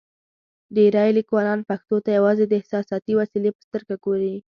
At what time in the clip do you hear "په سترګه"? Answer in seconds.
3.55-3.95